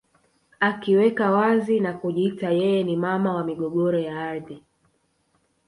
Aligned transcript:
Akiweka 0.59 1.31
wazi 1.31 1.79
na 1.79 1.93
kujiita 1.93 2.49
yeye 2.49 2.83
ni 2.83 2.95
mama 2.95 3.33
wa 3.35 3.43
migogoro 3.43 3.99
ya 3.99 4.29
ardhi 4.29 4.63